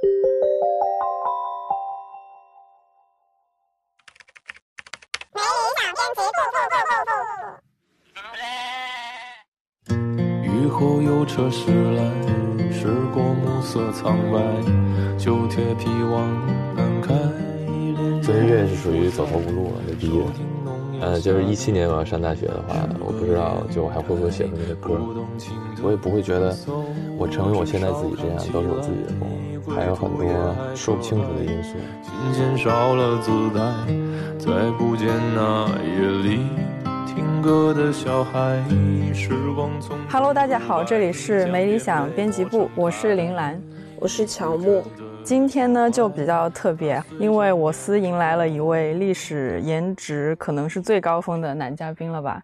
[0.00, 0.06] 雨
[10.68, 12.04] 后有车驶来，
[12.70, 14.40] 驶过暮色苍白，
[15.18, 16.46] 旧铁皮往
[16.76, 17.12] 南开。
[18.22, 20.22] 做音乐是属于走投无路了，就毕业。
[21.00, 24.96] 呃，就是一七年我要上大学的话，我不知道就我还会不会写出那些歌，
[25.82, 26.56] 我也不会觉得
[27.16, 29.34] 我成为我现在自己这样都是我自己的功劳，
[29.74, 31.76] 还有很多说不清楚的因素。
[32.02, 33.62] 琴弦少了姿态，
[34.38, 36.46] 再不见那夜里
[37.06, 38.62] 听歌的小孩。
[39.14, 43.60] 时光匆匆 Hello，大家好，这里是没理想编辑部，我是林兰。
[44.00, 44.84] 我是乔木，
[45.24, 52.40] 今天呢就比较特别，因为我司迎来了一位历史颜值可能是最高峰的男嘉宾了吧，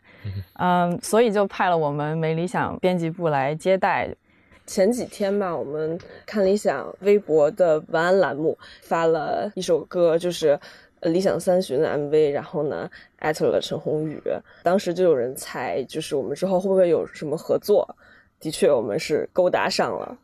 [0.55, 4.13] 嗯，所以就派了我们没理想编辑部来接待。
[4.67, 10.59] 前几天吧，我们看理想微博的文案栏目发了一首歌，就是
[11.03, 12.89] 理想三旬的 MV，然后呢
[13.19, 14.21] 艾特了陈鸿宇，
[14.63, 17.87] 当时就有人猜，就是我们之后会不会有什么合作？
[18.41, 20.19] 的确，我们是勾搭上了。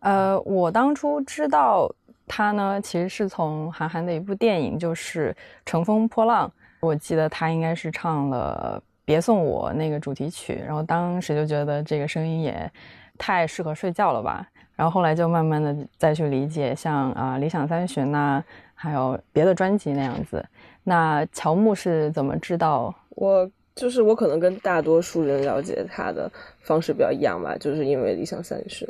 [0.00, 1.90] 呃，我当初知道
[2.26, 5.30] 他呢，其实是从韩寒的一部电影，就是
[5.64, 6.48] 《乘风破浪》，
[6.80, 12.70] 我记得他应该是唱了《别送我》那个主题曲，然后当时就觉得这个声音也
[13.18, 18.42] 太适合睡觉了吧，然后后来就慢慢的再去理解，像啊、理想三旬》呐，
[18.74, 20.44] 还有别的专辑那样子。
[20.84, 22.94] 那乔木是怎么知道？
[23.10, 28.86] 我就是我可能跟大多数人了解他的方式比较一样吧，就是因为理想三旬。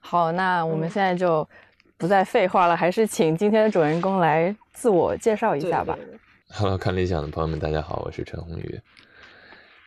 [0.00, 1.48] 好，那我们现在就
[1.96, 5.94] 不再废话了，还是请今天的主人公来自我介绍一下吧。
[5.94, 6.18] 对对对
[6.50, 8.80] Hello，看理想的朋友们，大家好，我是陈鸿宇。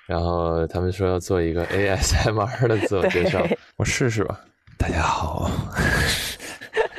[0.05, 4.39] 然后他们说要做一个 ASMR 的自我介绍，我试试吧。
[4.77, 5.49] 大家好，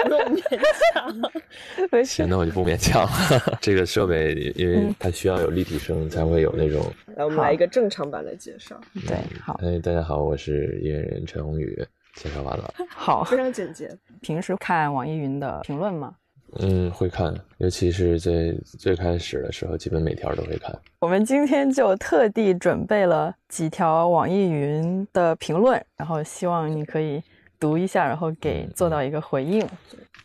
[1.93, 3.59] 没行，那我就不勉强了。
[3.61, 6.85] 这个设备，因为它需要有立体声，才会有那种。
[7.15, 11.87] 来，我们来一个正常版的介绍，对，好，哎，大家好，我是音乐人陈宏宇。
[12.15, 13.23] 介绍完了，好。
[13.25, 13.95] 非常简洁。
[14.23, 16.15] 平时看网易云的评论吗？
[16.59, 20.75] 嗯，会看，尤其是最最开始的时候，基本每条都会看。
[21.01, 27.23] 我们今天就特地准备了几条网易云的评论，然后希望你可以
[27.61, 29.67] 读一下，然后给做到一个回应。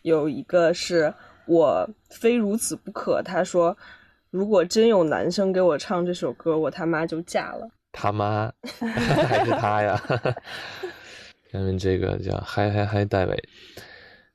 [0.03, 1.13] 有一个是
[1.45, 3.75] 我非如此不可，他说
[4.29, 7.69] 如果真有男生给我唱这首歌，我他妈就嫁了。
[7.91, 8.49] 他妈
[9.27, 10.01] 还是他呀？
[11.51, 13.43] 下面这个叫嗨嗨嗨戴伟，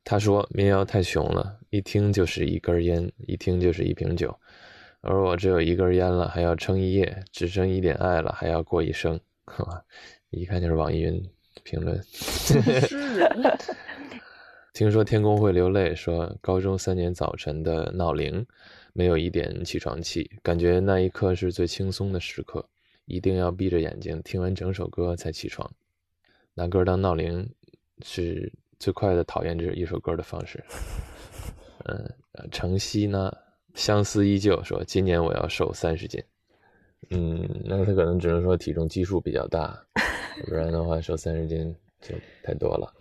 [0.08, 4.32] 他说民谣太穷了，一听就是一根烟，一听就是一瓶酒，
[5.00, 9.84] 而我只有一根烟了，还要撑一夜，只剩一点爱了，还要过一生，呵
[10.30, 11.20] 一看就是网易云
[11.64, 12.00] 评论。
[14.72, 18.46] 听说天公会流泪，说高中三年早晨的闹铃
[18.92, 22.64] 没有一点起床气，感觉那一刻是最轻松的时刻，
[23.06, 25.68] 一定要闭着眼睛听完整首歌才起床。
[26.54, 27.50] 拿歌当闹铃
[28.04, 30.62] 是最快的讨厌这一首歌的方式。
[31.88, 32.10] 嗯，
[32.50, 33.32] 程曦呢，
[33.74, 36.22] 相思依旧说今年我要瘦三十斤。
[37.10, 39.78] 嗯，那他可能只能说体重基数比较大，
[40.46, 42.92] 不然的话瘦三十斤就太多了。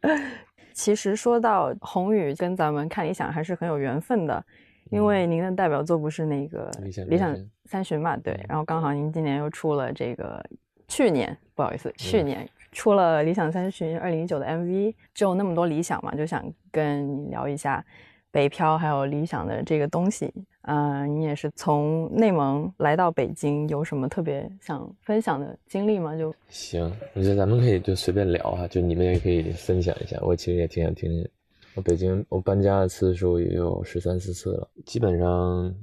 [0.74, 4.44] 其实说到宏宇跟咱们看理想还是很有缘分的，
[4.90, 10.44] 因为您的代表作不是那个理想理想三旬嘛，对嗯，然后刚好您今年又出了这个，
[10.86, 17.84] 去年不好意思，嗯去年出了理想三旬二零一九的 MV，只有那么多理想嘛，就想跟你聊一下
[18.30, 20.32] 北漂还有理想的这个东西。
[20.62, 26.16] 嗯、你也是从内蒙来到北京，有什么特别想分享的经历吗？
[26.16, 30.16] 就行，我觉得咱们可以就随便聊哈，就你们也可以分享一下。
[30.22, 31.28] 我其实也挺想听听。
[31.74, 35.74] 我北京我搬家的次数也有十三四次了，基本上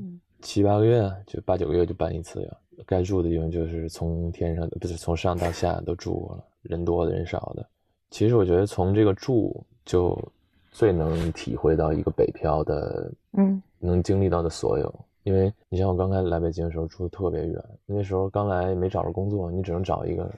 [0.41, 2.49] 七八个月就八九个月就搬一次呀。
[2.85, 7.65] 该住的地方就是从天上不是从上到下都住过了，人多的人少的。
[8.11, 10.17] 其实我觉得从这个住就
[10.71, 14.93] 最能体会到一个北漂的嗯能经历到的所有。
[15.23, 20.31] 因为你像我刚开始来北京的时候住的特别远，那时候刚来没找着工作，你只能找一个，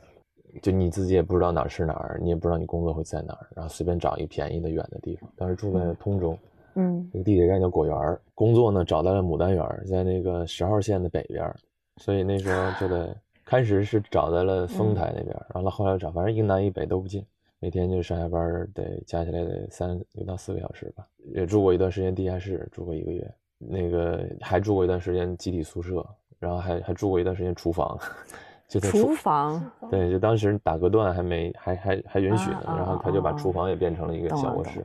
[0.62, 5.32] 就你自己也不知道哪儿是哪儿，你也不知道你工作会在哪儿，然后随便找一个便宜的远的地方。
[5.38, 6.38] 当时住在通州，
[6.76, 11.56] 嗯那个地铁站叫果园儿，工作呢找到了牡丹园儿，在那个十号线的北边儿，
[12.02, 13.16] 所以那时候就得
[13.52, 17.22] 开始是找在了丰台那边儿，完了后来找，反正一南一北都不近，
[17.60, 21.06] 每天就上下班儿得加起来得三六到四个小时吧。
[21.34, 26.02] 也住过一段时间地下室，住过一个月，那个还住过一段时间集体宿舍，
[26.40, 28.00] 然后还还住过一段时间厨房，
[28.70, 34.82] 就在厨房对，就当时打隔断还没还还还允许呢，然后他就把啊厨房也变成了一个小卧室。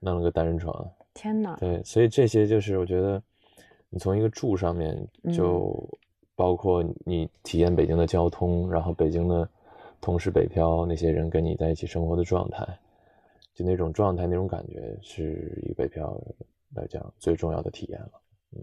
[0.00, 0.90] 弄了个单人床。
[1.14, 1.54] 天哪！
[1.60, 3.22] 对，所以这些就是我觉得，
[3.90, 5.88] 你从一个住上面就
[6.36, 9.48] 包括你体验北京的交通，然后北京的
[10.00, 12.64] 同事北漂那些人跟你在一起生活的状态，
[13.54, 16.16] 就那种状态那种感觉，是一个北漂
[16.74, 18.10] 来讲最重要的体验了。
[18.52, 18.60] 嗯，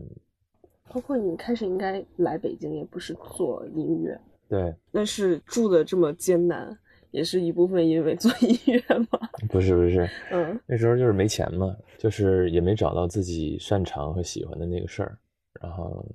[0.90, 4.18] 包括你开始应该来北京也不是做音乐，
[4.48, 6.78] 对，但是住的这么艰难，
[7.10, 9.20] 也是一部分因为做音乐吗？
[9.50, 15.18] 不是不是，嗯，那时候就是没钱嘛，就是也没找到自己擅长和喜欢的那个事儿，
[15.60, 16.06] 然后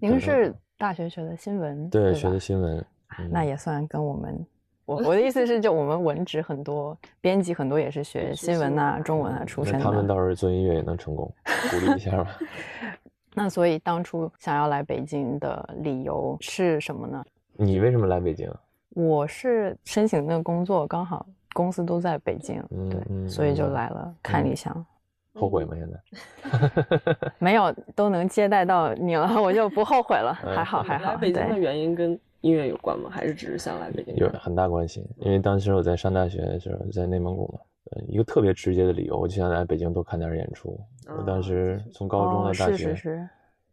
[0.00, 2.82] 您是大学学的新闻，对，吧学的新闻，
[3.18, 4.46] 嗯那也算跟我们，
[4.86, 9.84] 我我的意思是，就我们文职很多编辑很多也是学新闻呐、中文啊出身的。
[9.84, 11.30] 他们到时候做音乐也能成功，
[11.70, 12.30] 鼓励一下吧。
[13.34, 17.22] 那所以当初想要来北京的理由是什么呢？
[17.58, 18.50] 你为什么来北京？
[18.94, 24.82] 我是申请那个工作，刚好公司都在北京，对，所以就嗯来了看理想。
[25.34, 25.74] 后悔吗？
[25.76, 27.30] 现在？
[27.38, 31.12] 没有都能接待到你了，我就不后悔了，嗯还好还好。
[31.12, 33.08] 来北京的，原因跟音乐有关吗？
[33.10, 34.14] 还是只是想来北京？
[34.16, 37.60] 有很大关系，因为当时我在上大学的时候，在内蒙古嘛，
[37.92, 40.78] 呃，一个特别直接的理由，我就想来北京多看点演出。
[41.16, 43.28] 我当时从高中哦，到大学，是是是，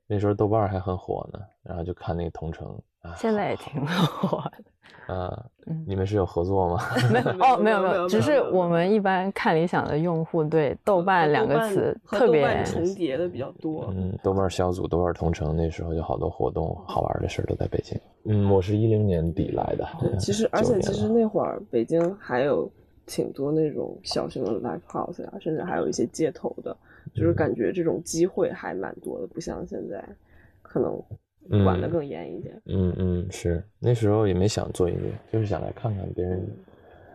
[0.07, 2.67] 那时候豆瓣还很火呢，然后就看那个同城
[3.01, 4.63] 啊，现在也挺火的。
[5.13, 6.79] 啊， 嗯你们是有合作吗？
[7.11, 13.87] 没有哦， 没有没有，只是我们一般看理想的用户对豆瓣两个词特别重叠的比较多。
[13.95, 17.99] 嗯，豆瓣小组、豆瓣同城，那时候有好多活动、好玩的事儿都在北京。
[18.25, 19.87] 嗯，我是一零年底来的。
[20.19, 22.69] 其实， 而且其实那会儿北京还有
[23.05, 26.75] 挺多那种小型的 live house 呀、甚至还有一些街头的，
[27.13, 30.03] 就是感觉这种机会还蛮多的，不像现在
[30.61, 32.61] 可能管得更严一点。
[32.65, 36.47] 嗯嗯，是那时候也没想做音乐，就是想来看看别人，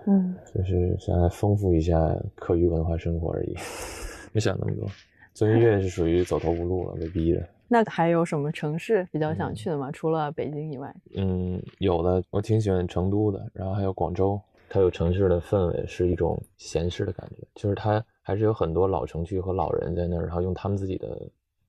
[0.07, 1.97] 嗯，就是想来丰富一下
[2.35, 3.55] 课余文化生活而已，
[4.33, 4.89] 没想那么多。
[5.35, 7.43] 做音乐是属于走投无路了，被逼的。
[7.69, 9.91] 那还有什么城市比较想去的吗？
[9.91, 10.95] 除了北京以外？
[11.17, 14.39] 嗯，有的我挺喜欢成都的，然后还有广州，
[14.69, 21.21] 它有城市的氛围，是一种闲适的感觉，就是它还是有很多老城区和老人在那儿，然后用他们自己的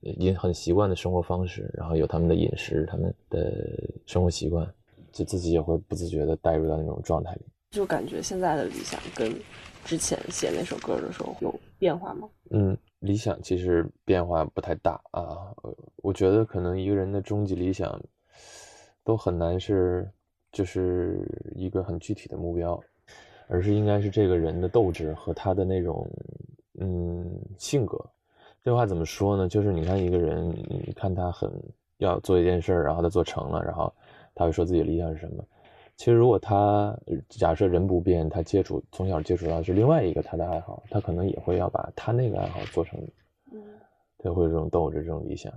[0.02, 3.52] 饮很习惯的生活方式，然后有他们的饮食、他们的
[4.06, 4.72] 生活习惯，
[5.12, 7.42] 就自己也会不自觉的带入到那种状态里。
[7.72, 9.34] 就感觉现在的理想跟
[9.84, 12.30] 之前写那首歌的时候有变化吗？
[12.52, 15.52] 嗯，理想其实变化不太大啊。
[15.64, 18.00] 呃我觉得可能一个人的终极理想
[19.04, 20.08] 都很难是
[20.52, 22.80] 就是一个很具体的目标，
[23.48, 26.08] 而是应该是这个人的斗志和他的那种
[26.84, 27.98] 嗯性格。
[28.62, 29.48] 这话怎么说呢？
[29.48, 31.52] 就是你看一个人，你看他很
[31.98, 33.94] 要做一件事儿，然后他做成了，然后
[34.36, 35.44] 他会说自己的理想是什么。
[35.96, 43.00] 其实如果他呃假设人不变，他接触从小接触到是另外一个他的爱好，他可能也会要把他那个爱好做成，
[43.52, 43.62] 嗯
[44.18, 45.52] 他会有这种斗志、这种理想。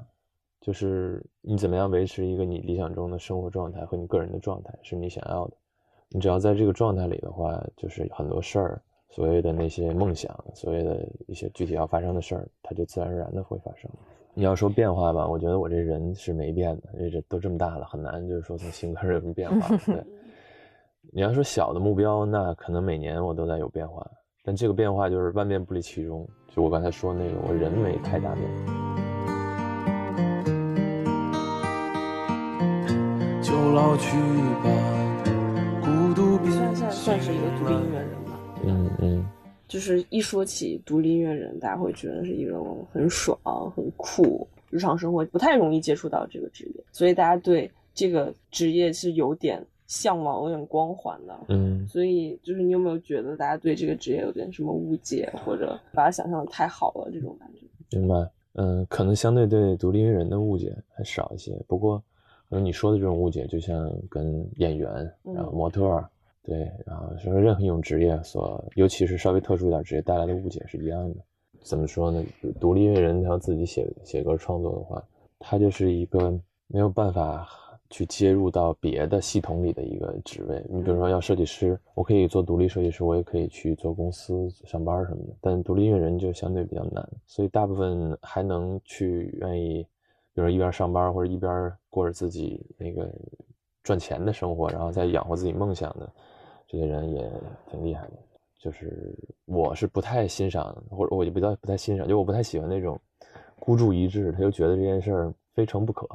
[0.61, 5.57] 就是你怎么样维持一个你理想中的生活状态和你个人的状态是你想要的。
[6.09, 13.91] 你只要在这个状态里的话，就是很多事儿，所谓的那些梦想，所谓的一些具体要发生的事儿，它就自然而然的会发生。
[14.35, 19.77] 你要说变化吧，我觉得我这人是没变的，因为这都这么大了，很难就是说从性格上有什么变化。
[19.87, 20.05] 对，
[21.11, 24.07] 你要说小的目标，那可能每年我都在有变化，
[24.45, 26.29] 但这个变化就是万变不离其宗。
[26.55, 28.73] 就我刚才说那个，我人没太大变化。
[33.41, 34.19] 就老去
[34.63, 34.69] 吧，
[35.81, 38.26] 孤独你变算算算是一个独立音乐人吧？
[38.67, 39.27] 嗯嗯，
[39.69, 43.39] 就是一说起独立音乐人，大家会觉得是一种很爽、
[43.75, 51.39] 很酷，日常生活不太容易接触到这个职业，所以大家对这个职业是有点向往、有点光环的。
[51.49, 57.99] 嗯所以，就是你有没有觉得大家对这个职业有点什么误解，或者把它想象的太好了这种感觉？
[57.99, 58.15] 明白。
[58.59, 61.99] 嗯，可能相对对独立音乐人的误解还少一些，不过
[62.49, 64.91] 可能你说的这种误解，就像跟演员，
[65.23, 66.09] 然后嗯模特儿，
[66.47, 71.17] 对，然后说任何一种职业所，尤其是稍微特殊一点职业带来的误解是一样的。
[71.65, 72.25] 怎么说呢？
[72.61, 75.03] 独立音乐人他要自己写写歌创作的话，
[75.41, 76.31] 他就是一个
[76.69, 77.49] 没有办法
[77.91, 80.65] 去接入到别的系统里的一个职位。
[80.71, 89.83] 你比如说要设计师，我可以做独立设计师，我也可以去做公司上班什么的，但独立音乐人就相对比较难，所以大部分还能去愿意，
[90.33, 93.13] 比如一边上班或者一边过着自己那个
[93.83, 96.09] 赚钱的生活，然后再养活自己梦想的
[96.67, 97.31] 这些人也
[97.71, 98.13] 挺厉害的。
[98.59, 102.99] 就是我是不太欣赏，或者我就比较不太欣赏，就我不太喜欢那种
[103.61, 106.09] 孤注一掷，他就觉得这件事儿非成不可，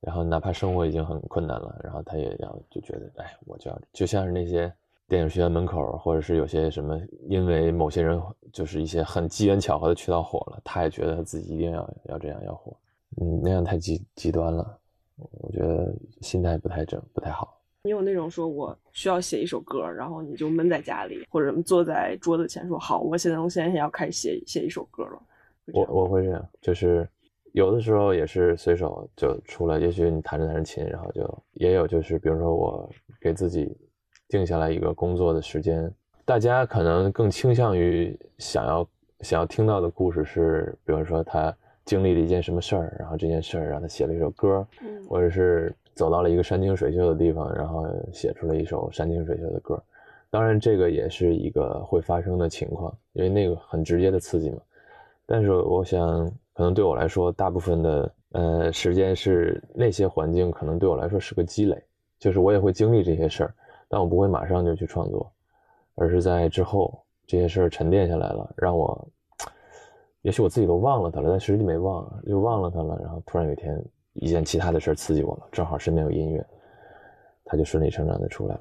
[0.00, 4.72] 然后哪怕生活已经很困难了，然后他也要就觉得，哎，我就要就像是那些
[5.06, 8.18] 电影学院门口，或者是有些什么，因为某些人
[8.52, 12.74] 就是一些很机缘巧合的渠道火了，他也觉得他自己一定要要这样要火，
[13.20, 14.78] 嗯，那样太极极端了，
[15.16, 17.55] 我觉得心态不太正，不太好。
[17.86, 25.22] 你有那种说我需要写一首歌，然后你就闷在家里，或者坐在桌子前说好，我现在我现在要开始写写一首歌了。
[25.72, 27.08] 我我会这样，就是
[27.52, 32.90] 有的时候也是随手就出来，也许你弹着弹着琴，然后就也有就是比如说我
[33.20, 33.72] 给自己
[34.28, 35.88] 定下来一个工作的时间，
[36.24, 38.88] 大家可能更倾向于想要
[39.20, 44.66] 想要听到的故事是，比如说他经历了一件什么事儿，然后这件事儿让他写了一首歌，
[45.08, 45.72] 或者是。
[45.96, 49.82] 走到了一个山清水秀的地方，然后写出了一首山清水秀的歌。
[50.28, 54.58] 当然，这个也是一个会发生的情况，因为那个很直接的刺激嘛。
[55.24, 61.82] 但是，我想，可能对我来说，大部分的呃时间是那些环境，可能对我来说是个积累，
[62.18, 63.54] 就是我也会经历这些事儿，
[63.88, 65.32] 但我不会马上就去创作，
[65.94, 69.08] 而是在之后这些事儿沉淀下来了，让我，
[70.20, 73.82] 也许我自己都忘了它了，但实际没忘，就忘了它了，然后突然有一天。
[74.20, 76.44] 一件其他的事儿刺激我了，正好身边有音乐，
[77.44, 78.60] 它就顺理成章的出来了。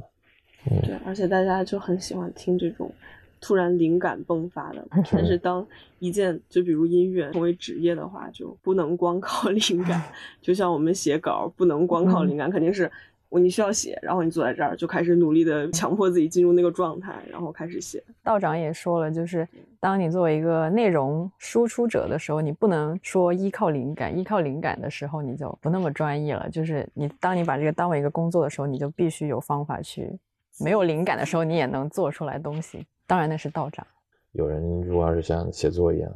[0.70, 2.92] 嗯，对，而且大家就很喜欢听这种
[3.40, 4.86] 突然灵感迸发的。
[5.12, 5.66] 但是当
[6.00, 10.02] 一件就比如音乐成为职业的话，就不能光靠灵感。
[10.42, 12.92] 就像我们写稿，不能光靠灵感，肯定是。
[13.40, 18.04] 你需要写，然后你坐在这儿就开始努力的 强迫自己进入那个状态，然后开始写。
[18.24, 19.48] 道长也说了，就是
[19.80, 26.50] 当你作为一个内容输出者的时候，你不能说依靠灵感，依靠灵感的时候你就不那么专业了。
[26.50, 30.12] 就是你当你把这个当为一个工作的时候，你就必须有方法去。
[30.60, 32.86] 没有灵感的时候，你也能做出来东西。
[33.08, 33.86] 当然那是道长。
[34.32, 36.12] 有人如果要是像写作一样，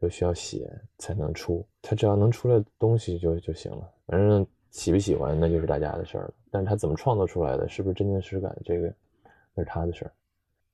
[0.00, 3.90] 就需要写才能出，他只要能出来东西就就行了。
[4.06, 4.46] 反正。
[4.74, 8.92] 喜不喜欢那就是大家的事儿了，但是他怎么创作出来的，是不是真情实感，这个
[9.54, 10.10] 那是他的事儿。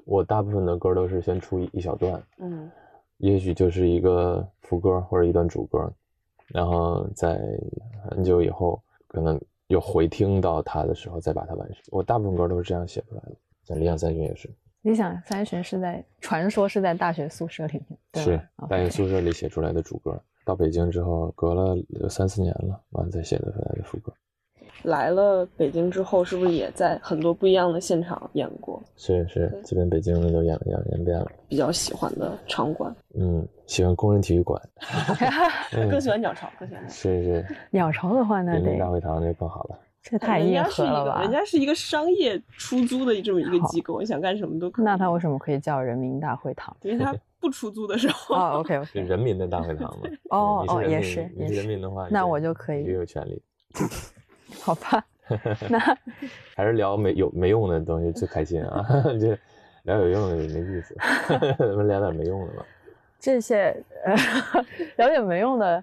[0.06, 2.70] 我大部分的歌都是先出一小段，嗯，
[3.18, 5.92] 也许就是一个副歌或者一段主歌，
[6.46, 7.38] 然后在
[8.08, 11.76] 很久以后可能又回听到他的时候再把它完成。
[11.90, 14.48] 我大部分歌都是这样写出来的，像《理想三旬》也是。
[14.80, 20.18] 理想三旬是在传说是在大学宿舍里面，是大学宿舍里写出来的主歌。
[20.50, 24.12] 到北京之后，隔了有三四年了，完了才写的出来的副歌。
[24.82, 28.82] 来了北京之后，是不是也在很多不一样的现场演过？
[28.96, 31.30] 是是，这边北京的都演了演演遍了。
[31.46, 32.92] 比较喜欢的场馆？
[33.14, 34.60] 嗯，喜欢工人体育馆。
[35.88, 36.90] 更喜欢鸟巢，更喜欢。
[36.90, 37.46] 是是。
[37.70, 39.78] 鸟巢的话，那得大会堂就更好了。
[40.02, 41.20] 这太硬核了吧！
[41.20, 44.84] 人家是一个商业出租的这么一个机构，你想干什么都可以。
[44.84, 46.74] 那他为什么可以叫人民大会堂？
[46.82, 48.34] 因为他不出租的时候。
[48.36, 49.00] 哦，OK OK。
[49.02, 50.08] 人民的大会堂嘛。
[50.30, 51.28] 哦哦，也是。
[51.36, 52.84] 你是人民的话，那我就可以。
[52.84, 53.42] 也有权利。
[54.60, 55.04] 好吧。
[55.68, 55.78] 那
[56.56, 58.84] 还是聊没有没用的东西最开心啊！
[59.20, 59.38] 这
[59.84, 60.94] 聊有用的也没意思，
[61.56, 62.66] 咱们聊点没用的吧。
[63.20, 64.14] 这些呃
[64.96, 65.82] 聊点没用的。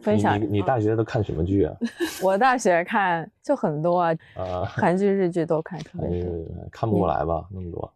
[0.00, 1.74] 分享你你大学都看什么剧啊？
[2.22, 5.80] 我大学看就很多啊，啊，韩剧日剧都看，
[6.70, 7.44] 看不过来吧？
[7.50, 7.92] 那么多，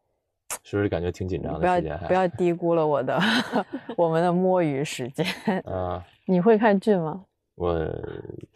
[0.68, 1.60] 是不是感觉挺紧张的？
[1.60, 3.16] 不要不要低估了我的
[3.96, 5.24] 我们的摸鱼时间
[5.64, 6.04] 啊！
[6.26, 7.24] 你会看剧吗？
[7.54, 7.72] 我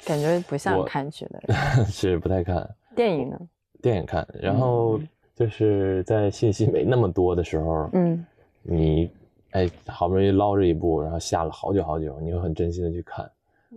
[0.04, 2.68] 感觉不像看剧的人， 是不太看。
[2.96, 3.38] 电影呢？
[3.80, 5.00] 电影看，然后
[5.36, 8.26] 就是在信息没那么多的时候，嗯，
[8.62, 9.08] 你。
[9.52, 13.28] 哎，好不容易捞着一部，然后下了好久好久，你会很真心的去看。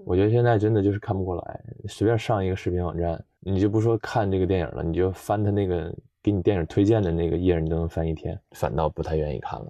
[0.06, 5.92] 我觉得现在真的就是看不过来，随便上一个视频网站，你就不说看这个电影了，你就翻他那个
[6.24, 9.68] 给你电影推荐的那个页，你都能翻一天，反倒不太愿意看了。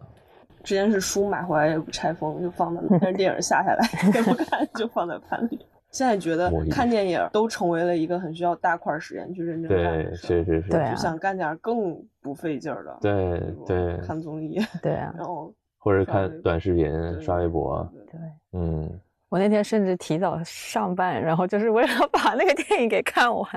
[0.63, 5.59] 之前是书买回来也不拆封就放在那，但是电影下下来 也不看，就放在盘里。
[5.89, 15.53] 现在觉得看电影都成为了一个很需要大块时间去认真看的事，是是是，对，就想干点更不费劲儿的，对对，看综艺，对啊， 然后。
[15.77, 18.17] 或者看短视频、刷微博，对，
[18.53, 18.89] 嗯，
[19.33, 23.47] 我那天甚至提早上班，然后就是为了把那个电影给看完，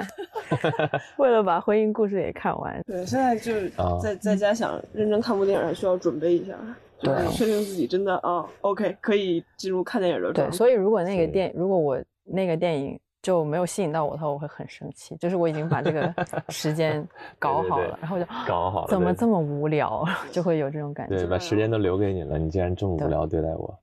[1.18, 2.83] 为了把婚姻故事也看完。
[2.87, 3.71] 对，现在就是
[4.02, 6.54] 在在家想认真看部电影，还需要准备一下，
[6.99, 10.50] 对，确定自己真的啊，OK，可以进入看电影的状态。
[10.50, 12.99] 对，所以如果那个电，如果我那个电影。
[13.23, 15.16] 就没有吸引到我的话，我会很生气。
[15.16, 16.14] 就是我已经把这个
[16.49, 17.04] 时间
[17.40, 21.16] 搞好了，然后就搞好了，怎么这么无聊， 就会有这种感觉。
[21.16, 23.76] 对，把时间都留给你了，你竟然这么无聊对待我，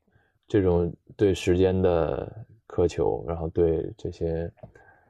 [0.48, 2.32] 这种对时间的
[2.68, 4.52] 苛求，然后对这些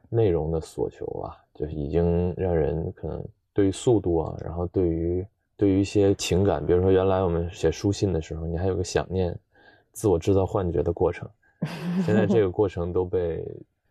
[0.08, 9.36] 内容的索求啊，就已经让人可能对于速度啊，然后对于对于一些情感，比如说原来我们写书信的时候，你还有个想念、
[9.92, 11.28] 自我制造幻觉的过程，
[12.04, 13.44] 现在这个过程都被。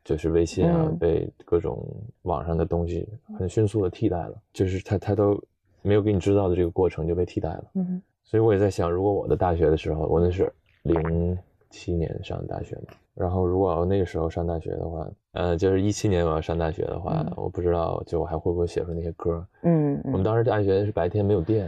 [0.05, 1.81] 就是微信啊，被各种
[2.23, 3.07] 网上的东西
[3.39, 4.35] 很迅速的替代了。
[4.51, 5.41] 就是它，它都
[5.81, 7.71] 没有给你制造的这个过程就被替代了。
[7.75, 10.51] 嗯所以我也在想，如果我的大学的时候，我那是
[10.81, 11.39] 零
[11.73, 19.43] 七年上大学嘛，然后如果我那个时候上大学的话，呃，就是一七年我要上大学的话，嗯我不知道就我还会不会写出那些歌。
[19.63, 21.65] 嗯我们当时大学是白天没有电，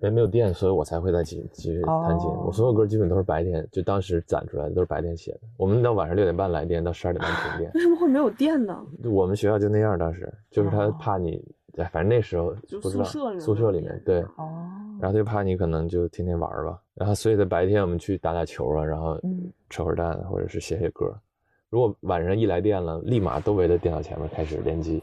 [0.00, 2.30] 因为没有电，所以我才会在继继续弹琴。
[2.30, 5.40] 哦我所有歌基本都是白天，就当时攒出来的都是白天写的。
[5.56, 7.70] 我们到晚上六点半来电，到十二点半停电。
[7.74, 8.80] 为什么会没有电呢？
[9.04, 11.42] 我们学校就那样，当时就是他哦怕你，
[11.78, 14.62] 哎反正那时候就不知道宿舍里面宿舍里面对，哦，
[15.00, 21.14] 然后他就怕你可能就天天玩儿吧，然后所以在白天我们去打打球啊，然后嗯扯会儿蛋或者是写写歌。
[21.68, 25.02] 如果晚上一来电了，立马都围在电脑前面开始联机，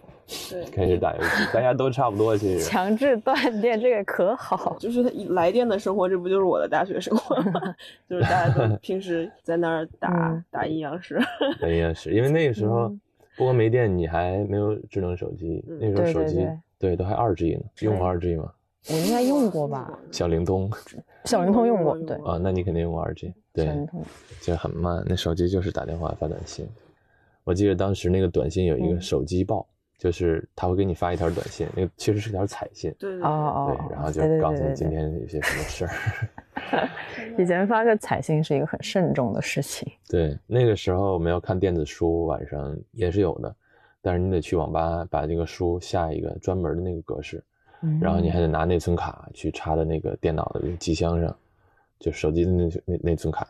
[0.71, 2.63] 开始打游戏， 大家都差不多其实。
[2.63, 4.75] 强制断电这个可好？
[4.79, 7.61] 就是来电的生活，这不就是我的大学生活吗？
[8.09, 11.19] 就是大家都平时在那儿打、嗯打阴阳师。
[11.59, 13.01] 打阴阳师因为那个时候嗯
[13.35, 18.49] 不光没电，你还没有智能手机，嗯那时候手机对对对对都还二 G 呢，用过二 G 吗？
[18.89, 19.97] 我应该用过吧？
[20.11, 20.69] 小灵通
[21.25, 24.03] 小灵通用过，对，啊，那你肯定用过二 G，对，小灵通，
[24.41, 25.03] 就很慢。
[25.07, 26.67] 那手机就是打电话发短信。
[27.45, 29.65] 我记得当时那个短信有一个嗯手机报，
[29.97, 36.89] 就是他会给你发一条短信，那个其实是条彩信，对对哦哦，对哦，然后就告诉你今天有些什么事儿。
[37.37, 39.91] 以前发个彩信是一个很慎重的事情。
[40.09, 43.55] 对，那个时候我们要看电子书，晚上也是有的，
[44.01, 47.43] 但是你得去网吧把这个书下一个专门的那个格式，
[47.99, 51.35] 然后你还得拿内存卡去插在那个电脑的这个机箱上，
[51.99, 53.47] 就手机的那那内存卡，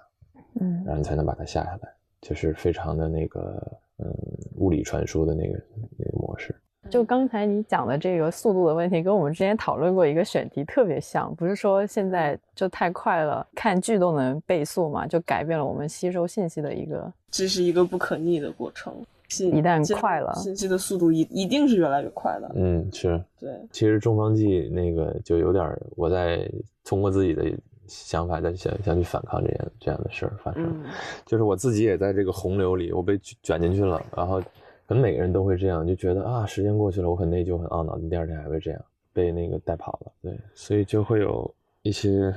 [0.59, 1.89] 嗯然后你才能把它下下来，
[2.21, 3.61] 就是非常的那个
[3.97, 4.11] 嗯
[4.57, 5.59] 物理传输的那个
[5.97, 6.55] 那个模式。
[6.89, 17.11] 就刚才你讲的这个速度的问题，跟我们之前讨论过一个选题特别像，不是说现在就太快了，看剧都能倍速嘛，就改变了我们吸收信息的一个。
[17.31, 18.93] 这是一个不可逆的过程。
[19.33, 22.51] 信一旦快了信息的速度一一定是越来越快的。
[22.55, 23.19] 嗯，是。
[23.39, 26.47] 对，其实中方记那个就有点儿，我在
[26.85, 27.51] 通过自己的
[27.87, 30.63] 想法在想想去反抗这样这样的事儿发生。
[30.63, 30.85] 嗯，
[31.25, 34.39] 就是我自己也在这个洪流里，我被卷进去了，然后
[34.87, 38.79] 可能每个人都会这样，就觉得啊，时间过去了，我很内疚，很懊恼，第二天还会这样
[39.11, 42.33] 被那个带跑了，对，所以就会有一些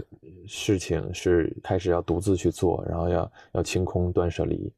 [0.46, 4.72] 事情是开始要独自去做，然后要要清空、断舍离。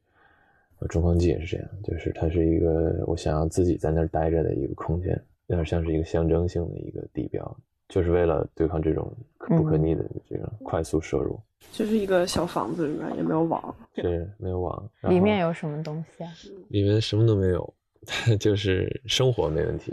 [0.81, 5.11] 呃中方记也是这样，就是它是一个我想要自己在那儿待着的一个空间，
[5.47, 7.57] 有点像是一个象征性的一个地标，
[7.89, 11.39] 就是为了对抗这种可不可逆的这种快速摄入。
[11.73, 13.75] 就是一个小房子里面也没有网。
[13.97, 16.31] 是没有网，里面有什么东西啊？
[16.69, 17.75] 里面什么都没有，
[18.39, 19.93] 就是生活没问题，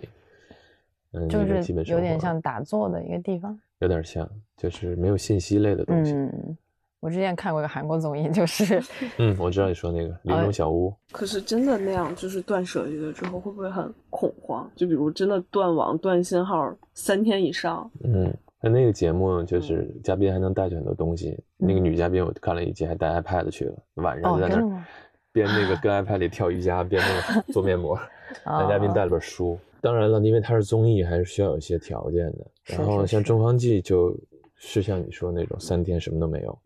[1.14, 3.60] 嗯，就是基本生活有点像打坐的一个地方。
[3.80, 6.14] 有点像，就是没有信息类的东西。
[6.14, 6.58] 嗯，
[7.06, 8.82] 我之前看过一个韩国综艺，就是
[9.20, 14.68] 嗯，我知道你说那个林中小屋，可是真的那样，就是断舍离了之后，会不会很恐慌？
[14.76, 21.38] 就比如真的断网、断信号三天以上，嗯，那那个节目就是嘉宾还能带去很多东西。
[21.58, 24.84] 那个嗯女嘉宾我看了一集，还带 iPad 去了，晚上哦，在那儿？
[25.32, 27.96] 边那个跟 iPad 里跳瑜伽，边那个做面膜。
[28.44, 32.48] 男嘉宾带了本书，当然了，因为它是综艺，还是需要有一些条件的。
[32.64, 34.18] 然后像中方记就
[34.58, 36.60] 是像你说那种三天什么都没有，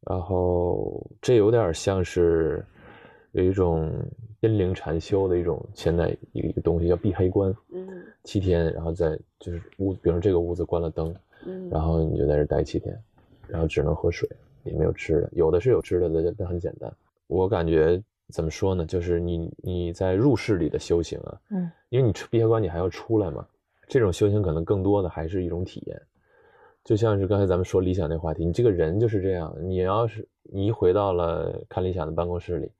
[0.00, 2.64] 然后这有点像是
[3.32, 3.90] 有一种
[4.40, 7.88] 阴灵禅修的一种现在一个一个东西叫闭黑关，嗯
[8.24, 11.14] 七天，然后再就是屋，比如这个屋子关了灯，
[11.46, 12.96] 嗯，然后你就在这待七天，
[13.48, 14.28] 然后只能喝水，
[14.64, 16.92] 也没有吃的，有的是有吃的的，但很简单。
[17.26, 18.02] 我感觉
[18.32, 23.46] 怎么说呢，就是你你在入世里的修行啊，嗯，因为你出闭关你还要出来嘛，
[23.88, 26.02] 这种修行可能更多的还是一种体验。
[26.84, 32.70] 就像是刚才咱们说理想那话题，你这个人就是这样，你要是你一回到了看理想的办公室里，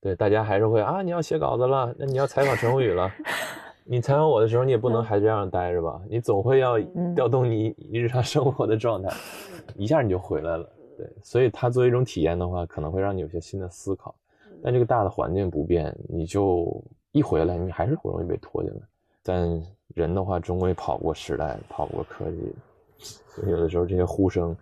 [0.00, 3.10] 对大家还是会啊，你要写稿子了，那你要采访陈鸿宇了。
[3.88, 6.02] 你采访我的时候，你也不能还这样待着吧？
[6.08, 9.08] 你总会要嗯调动你你日常生活的状态，
[9.76, 10.68] 一下你就回来了。
[10.98, 14.14] 对，所以它作为一种体验的话，可能会让你有些新的思考。
[14.62, 18.80] 但这个大的环境不变，你就一回来，你还是很容易被拖进来。
[19.22, 19.62] 但
[19.94, 22.52] 人的话，终归跑不过时代，跑不过科技。
[22.98, 24.56] 所以有的时候这些呼声，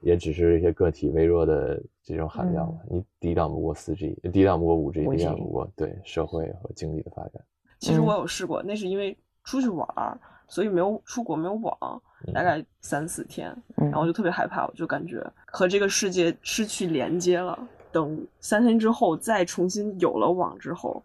[0.00, 2.78] 也只是一些个体微弱的这种喊叫嘛。
[2.88, 7.42] 你抵挡不过四 G，抵挡不过五 G，5G 抵挡不过对社会和经济的发展。
[7.78, 12.02] 其实我有试过，那是因为出去玩儿，所以没有出国，没有网，
[12.34, 17.58] 大概三四天，嗯然后我就特别害怕，我就感觉和这个世界失去连接了。
[17.90, 21.02] 等三天之后再重新有了网之后，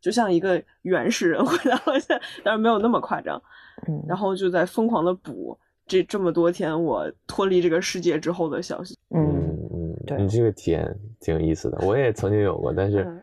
[0.00, 3.40] 就像一个原始人 回到了现在，当然没有那么夸张。
[3.86, 5.56] 嗯，然后就在疯狂的补
[5.88, 8.96] 这这么多天我脱离这个世界之后的消息。
[9.10, 10.86] 嗯嗯嗯，对你这个体验
[11.18, 13.20] 挺有意思的，我也曾经有过，但是嗯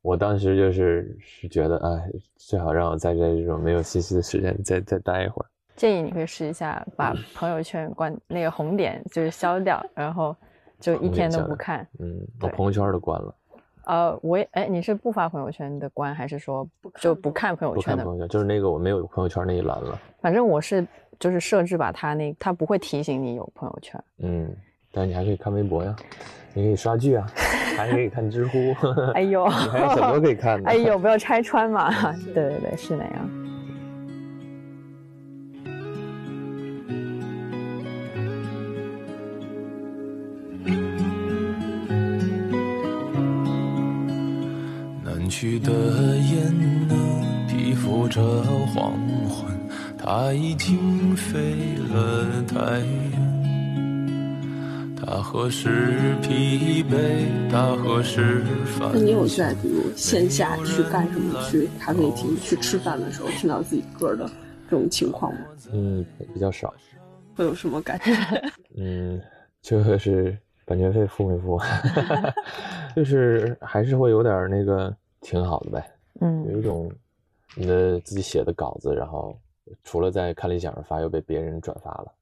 [0.00, 5.46] 我当时就是是觉得，哎，最好让我在这这种没有信息的时间再再待一会儿。
[5.76, 10.34] 建议你可以试一下，把朋友圈关那个红点就是消掉，然后
[10.80, 11.86] 就一天都不看。
[11.98, 13.34] 嗯，我朋友圈都关了，
[13.88, 16.68] 呃，我也哎，你是不发朋友圈的关，还是说
[17.00, 18.18] 就不看朋友圈的不看朋？
[18.18, 19.98] 友圈，就是那个我没有朋友圈那一栏了。
[20.20, 20.86] 反正我是
[21.18, 23.98] 就是设置把它那它不会提醒你有朋友圈。
[24.18, 24.54] 嗯，
[24.92, 25.96] 但是你还可以看微博呀，
[26.52, 27.26] 你可以刷剧啊，
[27.78, 28.58] 还可以看知乎，
[29.16, 30.68] 哎呦，你还有很多可以看的。
[30.68, 31.90] 哎呦，不要拆穿嘛！
[32.34, 33.47] 对对对，是那样。
[45.40, 48.20] 去的雁能披覆着
[48.74, 48.90] 黄
[49.28, 49.46] 昏，
[49.96, 54.96] 它已经飞了太远。
[54.96, 57.28] 它何时疲惫？
[57.48, 58.90] 它何时烦？
[58.92, 64.28] 那你有在比如线下去干什么，去咖啡厅、去吃饭的时候听到自己歌的
[64.68, 65.40] 这种情况吗？
[65.72, 66.74] 嗯，比较少。
[67.36, 68.10] 会有什么感觉？
[68.76, 69.20] 嗯，
[69.62, 71.60] 就是版权费付没付？
[72.96, 76.92] 就是还是会有点那个挺好的呗，嗯有嗯一种
[77.56, 79.38] 你的自己写的稿子，然后
[79.84, 82.14] 除了在看理想上发，又被别人转发了。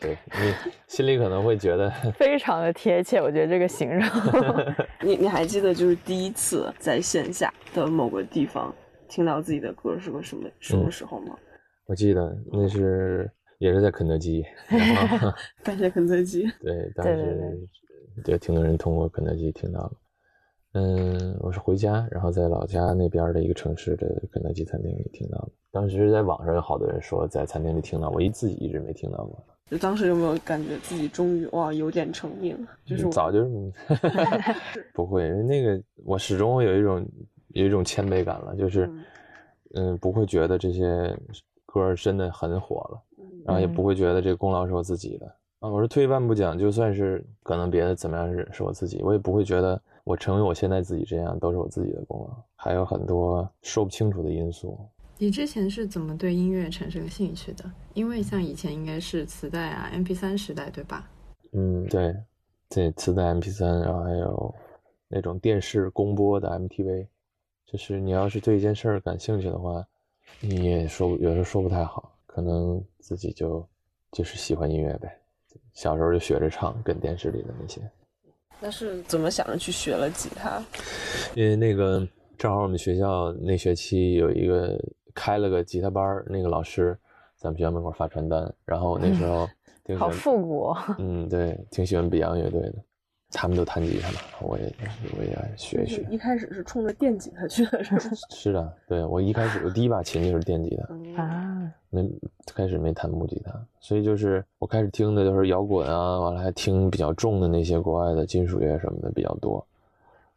[0.00, 4.02] 对你 心里可能会觉得，非常的贴切，我觉得这个形容。
[5.00, 8.74] 你你还记得就是第一次在线下的某个地方
[9.08, 11.36] 听到自己的歌是个什么什么时候吗？
[11.86, 16.42] 我记得那是也是在肯德基， 然后感谢肯德基。
[16.60, 17.68] 对，当对对时
[18.24, 19.92] 对挺多人通过肯德基听到了。
[20.74, 25.48] 嗯，我是回家，然后在老家那边的一个城市的肯德基餐厅里听到的。
[25.70, 29.38] 当时在网上有好多人说在餐厅里听到，我一自己一直没听到过。
[29.70, 32.56] 就当时有没有感觉自己终于哇有点成名？
[32.84, 33.72] 就是我早就是
[34.92, 37.06] 不会，那个我始终会有一种
[37.50, 39.04] 有一种谦卑感了，就是嗯
[39.74, 41.16] 嗯，不会觉得这些
[41.66, 43.00] 歌真的很火了，
[43.46, 45.26] 然后也不会觉得这个功劳是我自己的
[45.60, 45.70] 啊。
[45.70, 54.78] 我是退一万步讲，就算是可能别的怎么样是是我自己，我也不会觉得我成为我现在自己这样都是我自己的功劳，还有很多说不清楚的因素。
[55.16, 57.64] 你之前是怎么对音乐产生兴趣的？
[57.94, 61.08] 因为像以前应该是磁带啊、MP 3时代，对吧？
[61.52, 62.14] 嗯，对，
[62.68, 64.54] 这磁带 MP 3然后还有
[65.08, 67.06] 那种电视公播的 MTV，
[67.64, 69.86] 就是你要是对一件事儿感兴趣的话，
[70.40, 73.66] 你也说不有时候说不太好，可能自己就
[74.12, 75.16] 就是喜欢音乐呗。
[75.72, 77.80] 小时候就学着唱，跟电视里的那些。
[78.60, 80.62] 那是怎么想着去学了吉他？
[81.34, 82.06] 因为那个
[82.38, 84.78] 正好我们学校那学期有一个
[85.14, 86.96] 开了个吉他班儿，那个老师
[87.36, 89.48] 在我们学校门口发传单，然后那时候
[89.84, 90.76] 挺好复古哦。
[90.98, 92.74] 嗯，对，挺喜欢 Beyond 乐队的，
[93.34, 94.72] 他们都弹吉他嘛，我也
[95.18, 96.06] 我也学一学。
[96.08, 98.00] 一开始是冲着电吉他去的，是吗？
[98.30, 101.14] 是的，对我一开始我第一把琴就是电吉他，嗯。
[101.16, 102.08] 啊，没
[102.54, 109.64] 开始没弹木吉他，所以就是我开始听的就是摇滚啊，完了还听比较重的那些国外的金属乐什么的比较多，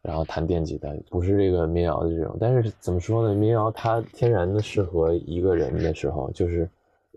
[0.02, 6.68] 然后弹电吉他，不是这个民谣的这种，但是怎么说呢，民谣它天然的适合一个人的时候，就是你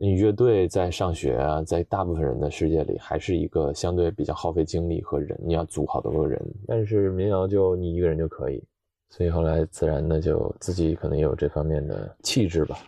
[0.04, 8.64] 你乐队在上学啊，在大部分人的世界里还是一个相对比较耗费精力和人，你要组好多个人，但是民谣就你一个人就可以，
[9.12, 12.80] 所以后来自然的就自己可能也有这方面的气质吧，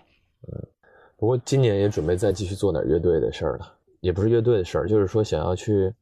[0.52, 0.60] 嗯。
[1.16, 5.94] 不过今年也准备再继续做点乐队的事儿了，也不是乐队的事儿，就是说想要去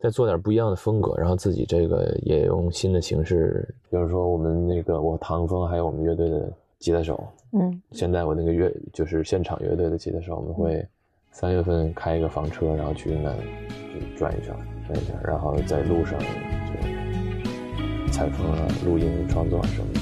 [0.00, 7.82] 再做点不一样的风格，然后自己这个也用新的形式，比如说我们那个我唐风还有我们乐队的吉他手，嗯。
[7.92, 10.86] 现在我那个乐就是现场乐队的吉他手，我们会
[11.30, 14.54] 三月份开一个房车，然后去云南就转一圈，
[14.86, 16.26] 转一圈，然后在路上就
[18.12, 20.00] 采风啊、录音、创作啊什么的。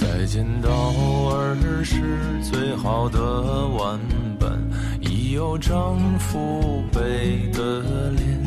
[0.00, 3.18] 再见到儿时最好的
[3.68, 4.00] 玩
[5.58, 8.44] 丈夫背的脸。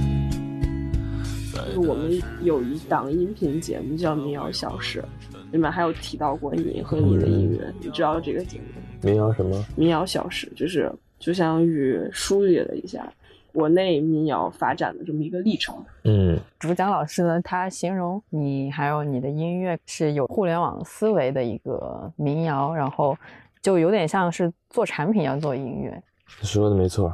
[1.78, 5.04] 我们有一档音频节目叫《民谣小事》，
[5.52, 8.88] 里面还有提到过你和你的音乐，你知道这个节目吗？
[9.04, 9.66] 民谣什么？
[9.76, 13.12] 民谣小事就是就相当于梳理了一下
[13.54, 15.76] 国内民谣发展的这么一个历程。
[16.04, 23.16] 嗯主讲老师呢，他形容你还有你的音乐是有互联网思维的一个民谣，然后
[23.62, 26.02] 就有点像是做产品要做音乐。
[26.28, 27.14] 说的没错。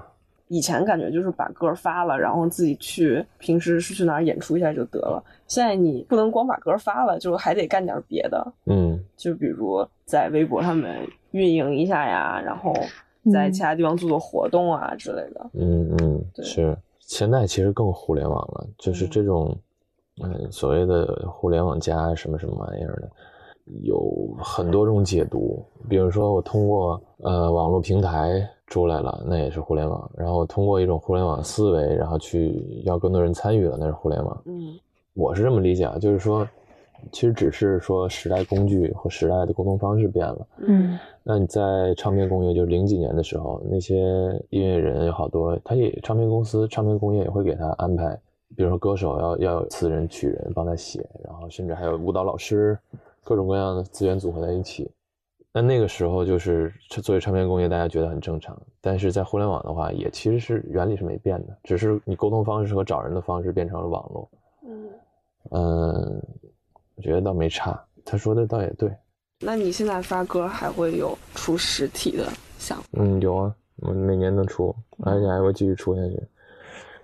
[0.49, 5.23] 以前感觉就是把歌发了，然后自己去平时是去哪儿演出一下就得了。
[5.47, 12.71] 现在你不能光把歌发了，就还得干点别的，嗯就比如在微博上面运营一下呀，然后
[13.32, 15.49] 在其他地方做做活动啊之类的。
[15.54, 16.78] 嗯嗯，对是。
[16.99, 19.58] 现在其实更互联网了，就是嗯这种
[20.21, 23.10] 嗯，所谓的互联网加什么什么玩意儿的，
[23.84, 25.65] 有很多种解读。
[25.89, 34.41] 比如说，我通过呃网络平台出来了，那也是互联网；然后通过一种互联网思维，然后去要更多人参与了，那是互联网。
[34.45, 34.80] 嗯
[35.13, 36.47] 我是这么理解啊，就是说，
[37.12, 40.47] 其实只是说时代工具和时代的沟通方式变了。
[40.58, 43.95] 嗯那你在唱片工业，就是零几年的时候，那些
[44.49, 48.19] 音乐人有好多，他也唱片公司、唱片工业也会给他安排，
[48.56, 52.78] 比如说歌手要要有词人、曲人帮他写，然后甚至还有舞蹈老师，
[53.23, 54.89] 各种各样的资源组合在一起。
[55.56, 64.30] 那那个时候就是作为唱片工业，大家觉得很正常，但是在互联网的话，也其实是原理是没变的，只是你沟通方式和找人的方式变成了网络。
[64.66, 64.89] 嗯，
[65.52, 66.22] 嗯，
[66.96, 68.92] 我觉得倒没差，他说的倒也对。
[69.42, 72.26] 那你现在发歌还会有出实体的
[72.58, 72.86] 想法？
[72.94, 76.20] 嗯，有啊，我每年都出，而且还会继续出下去。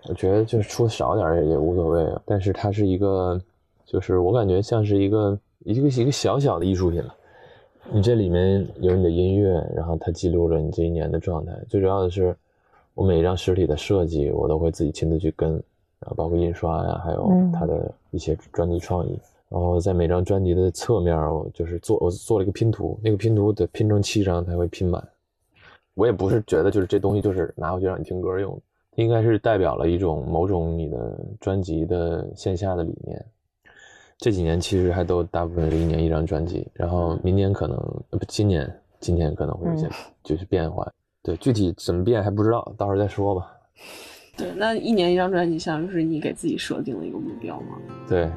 [0.08, 3.40] 我觉得就是出少点也也无所谓啊，但是它是一个，
[3.86, 7.14] 就是我感觉像是一个一个一个小小的艺术品了。
[7.92, 11.52] 你这里面有你的音乐，然后它记录了你这一年的状态。
[11.68, 12.36] 最主要的是，
[12.94, 19.20] 我每一张实体的设计，我都会自己亲自去跟，然后包括印刷呀，还有嗯它的一些专辑创意。
[19.50, 25.04] 然后在每张专辑的侧面，我就是做我做了一个拼图，那个拼图得拼成七张才会拼满。
[25.96, 28.62] 我也不是觉得就是这东西就是拿回去让你听歌用的，
[29.02, 33.26] 应该是代表了一种某种你的专辑的线下的理念。
[34.22, 37.78] 这几年其实还都大部分是一年一张专辑，然后明年可能
[38.10, 39.92] 呃不今年今年可能会有些嗯
[40.26, 40.86] 就是变化，
[41.24, 43.50] 对具体怎么变还不知道，到时候再说吧。
[44.36, 47.78] 对，那一年一张专辑，相当于是你给自己设定了一个目标吗？
[48.10, 48.30] 对，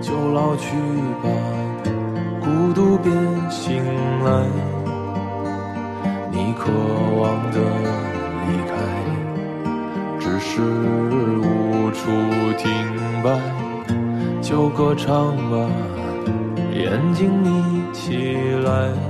[0.00, 0.76] 就老去
[1.24, 1.28] 吧，
[2.40, 3.10] 孤独别
[3.50, 3.82] 醒
[4.22, 4.46] 来。
[6.30, 6.70] 你渴
[7.20, 7.58] 望的
[8.46, 8.77] 离开，
[10.38, 12.06] 只是无处
[12.56, 12.70] 停
[13.24, 13.40] 摆。
[14.40, 15.68] 就歌唱吧，
[16.72, 19.07] 眼睛眯起来。